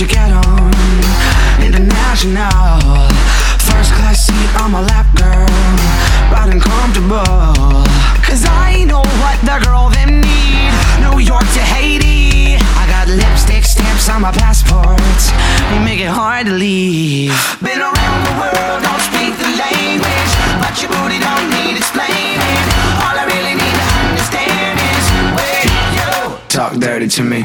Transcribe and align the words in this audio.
to 0.00 0.06
get 0.06 0.32
on 0.32 0.72
international. 1.60 2.88
First 3.68 3.92
class 4.00 4.24
seat 4.24 4.50
on 4.62 4.72
my 4.72 4.80
lap, 4.80 5.04
girl. 5.14 5.44
Riding 6.32 6.58
comfortable. 6.58 7.84
Cause 8.24 8.46
I 8.48 8.84
know 8.88 9.04
what 9.20 9.36
the 9.44 9.60
girl 9.60 9.90
them 9.90 10.22
need. 10.24 10.72
New 11.04 11.20
York 11.20 11.44
to 11.52 11.60
Haiti. 11.60 12.56
I 12.80 12.88
got 12.88 13.08
lipstick 13.12 13.64
stamps 13.64 14.08
on 14.08 14.22
my 14.22 14.32
passport. 14.32 14.96
They 15.68 15.84
make 15.84 16.00
it 16.00 16.08
hard 16.08 16.46
to 16.46 16.52
leave. 16.52 17.36
Been 17.60 17.80
around 17.80 18.20
the 18.24 18.34
world, 18.40 18.80
don't 18.80 19.04
speak 19.04 19.36
the 19.36 19.52
language. 19.52 20.32
But 20.64 20.80
your 20.80 20.88
booty 20.96 21.20
don't 21.20 21.46
need 21.60 21.76
explaining. 21.76 22.40
All 23.04 23.16
I 23.20 23.28
really 23.28 23.52
need 23.52 23.76
to 23.76 23.88
understand 24.08 24.80
is 24.80 25.04
where 25.36 25.64
you 25.92 26.48
talk 26.48 26.72
dirty 26.80 27.08
to 27.08 27.22
me. 27.22 27.44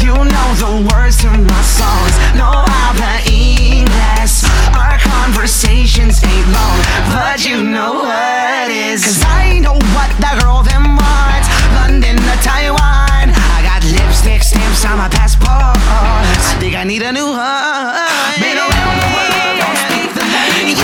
You 0.00 0.14
know 0.14 0.48
the 0.60 0.72
words 0.92 1.16
to 1.22 1.30
my 1.30 1.62
songs. 1.62 2.14
Know 2.36 2.64
how 2.66 2.92
the 2.96 3.14
English. 3.30 4.44
Our 4.76 4.98
conversations 4.98 6.22
ain't 6.24 6.48
long. 6.52 6.78
But 7.12 7.44
you 7.46 7.62
know 7.62 8.04
what 8.04 8.70
is. 8.70 9.04
Cause 9.04 9.24
I 9.26 9.58
know 9.60 9.78
what 9.96 10.10
the 10.20 10.32
girl 10.40 10.62
them 10.62 10.96
wants. 10.96 11.48
London 11.74 12.16
to 12.16 12.34
Taiwan. 12.42 13.32
I 13.32 13.58
got 13.62 13.82
lipstick 13.84 14.42
stamps 14.42 14.84
on 14.84 14.98
my 14.98 15.08
passport. 15.08 15.50
I 15.50 16.56
think 16.60 16.74
I 16.76 16.84
need 16.84 17.02
a 17.02 17.12
new 17.12 17.26
one. 17.26 18.40
Been 18.40 18.58
around 18.58 18.96
the 19.00 19.10
world, 19.14 19.56
don't 19.60 19.78
speak 19.88 20.10
the 20.14 20.24
language. 20.24 20.80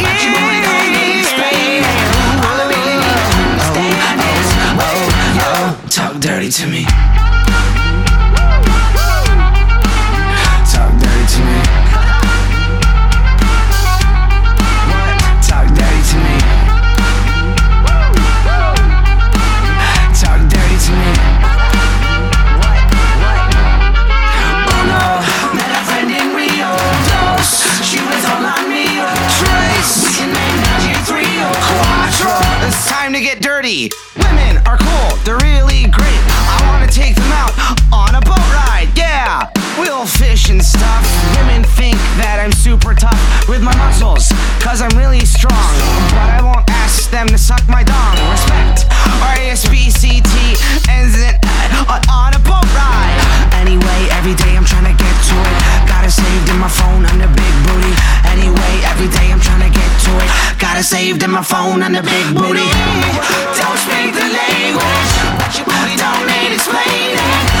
But 0.00 0.16
you 0.22 0.30
really 0.32 0.60
don't 0.64 0.90
need 0.94 1.20
explaining. 1.22 1.84
All 2.44 2.56
I 2.58 2.66
really 2.70 2.96
need 2.98 3.20
to 3.20 3.36
understand 3.46 4.18
is, 4.20 4.48
whoa, 4.78 4.86
oh, 4.86 5.10
oh, 5.10 5.38
yo, 5.38 5.48
oh, 5.54 5.88
talk 5.88 6.20
dirty 6.20 6.50
to 6.50 6.66
me. 6.66 6.86
To 33.20 33.26
get 33.26 33.42
dirty. 33.42 33.90
Women 34.16 34.56
are 34.66 34.78
cool, 34.78 35.16
they're 35.24 35.36
really 35.38 35.84
great. 35.90 36.22
I 36.48 36.62
wanna 36.68 36.90
take 36.90 37.14
them 37.14 37.32
out 37.32 37.52
on 37.92 38.14
a 38.14 38.20
boat 38.20 38.46
ride, 38.48 38.88
yeah. 38.96 39.50
We'll 39.78 40.06
fish 40.06 40.48
and 40.48 40.64
stuff. 40.64 41.04
Women 41.36 41.64
think 41.64 41.96
that 42.16 42.40
I'm 42.40 42.52
super 42.52 42.94
tough 42.94 43.20
with 43.48 43.62
my 43.62 43.76
muscles, 43.76 44.32
cause 44.60 44.80
I'm 44.80 44.96
really 44.96 45.24
strong. 45.24 45.52
But 46.16 46.30
I 46.30 46.40
won't 46.42 46.68
ask 46.70 47.10
them 47.10 47.28
to 47.28 47.38
suck 47.38 47.66
my 47.68 47.82
dong. 47.82 48.16
It. 60.80 60.84
Saved 60.84 61.22
in 61.22 61.30
my 61.30 61.42
phone 61.42 61.82
under 61.82 62.02
big 62.02 62.26
booty. 62.34 62.68
Don't 63.60 63.78
speak 63.78 64.14
the 64.14 64.28
language, 64.32 65.12
don't 65.96 66.26
need 66.26 66.54
explaining. 66.54 67.59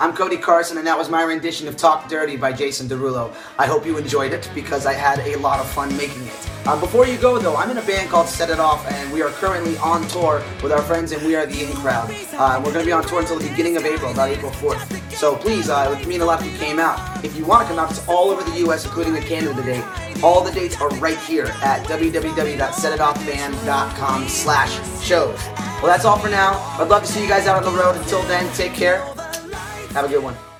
I'm 0.00 0.12
Cody 0.12 0.36
Carson, 0.36 0.76
and 0.78 0.86
that 0.88 0.98
was 0.98 1.08
my 1.08 1.22
rendition 1.22 1.68
of 1.68 1.76
Talk 1.76 2.08
Dirty 2.08 2.36
by 2.36 2.52
Jason 2.52 2.88
Derulo. 2.88 3.32
I 3.60 3.66
hope 3.66 3.86
you 3.86 3.96
enjoyed 3.96 4.32
it 4.32 4.50
because 4.52 4.86
I 4.86 4.92
had 4.92 5.20
a 5.20 5.36
lot 5.38 5.60
of 5.60 5.70
fun 5.70 5.96
making 5.96 6.26
it. 6.26 6.50
Uh, 6.66 6.74
before 6.80 7.06
you 7.06 7.16
go, 7.16 7.38
though, 7.38 7.54
I'm 7.54 7.70
in 7.70 7.78
a 7.78 7.82
band 7.82 8.10
called 8.10 8.26
Set 8.26 8.50
It 8.50 8.58
Off, 8.58 8.84
and 8.90 9.12
we 9.12 9.22
are 9.22 9.30
currently 9.30 9.76
on 9.78 10.04
tour 10.08 10.42
with 10.64 10.72
our 10.72 10.82
friends, 10.82 11.12
and 11.12 11.24
we 11.24 11.36
are 11.36 11.46
the 11.46 11.62
In 11.62 11.70
Crowd. 11.76 12.10
Uh, 12.32 12.60
we're 12.64 12.72
going 12.72 12.84
to 12.84 12.86
be 12.86 12.90
on 12.90 13.04
tour 13.04 13.20
until 13.20 13.38
the 13.38 13.48
beginning 13.48 13.76
of 13.76 13.84
April, 13.84 14.10
about 14.10 14.30
April 14.30 14.50
4th. 14.50 15.12
So 15.12 15.36
please, 15.36 15.70
uh, 15.70 15.88
it 15.88 15.92
would 15.96 16.08
mean 16.08 16.22
a 16.22 16.24
lot 16.24 16.44
if 16.44 16.52
you 16.52 16.58
came 16.58 16.80
out. 16.80 17.24
If 17.24 17.36
you 17.36 17.44
want 17.44 17.62
to 17.62 17.68
come 17.68 17.78
out, 17.78 17.88
it's 17.90 18.04
all 18.08 18.30
over 18.30 18.42
the 18.50 18.58
U.S., 18.60 18.84
including 18.84 19.12
the 19.12 19.20
Canada 19.20 19.62
date. 19.62 19.84
All 20.24 20.42
the 20.42 20.50
dates 20.50 20.80
are 20.80 20.88
right 20.96 21.18
here 21.18 21.46
at 21.62 21.86
www.setitoffband.com 21.86 24.28
slash 24.28 25.04
shows. 25.04 25.38
Well, 25.80 25.86
that's 25.86 26.04
all 26.04 26.18
for 26.18 26.30
now. 26.30 26.58
I'd 26.80 26.88
love 26.88 27.04
to 27.04 27.12
see 27.12 27.22
you 27.22 27.28
guys 27.28 27.46
out 27.46 27.62
on 27.62 27.72
the 27.72 27.78
road. 27.78 27.94
Until 27.94 28.22
then, 28.22 28.52
take 28.54 28.74
care. 28.74 29.13
Have 29.94 30.06
a 30.06 30.08
good 30.08 30.24
one. 30.24 30.53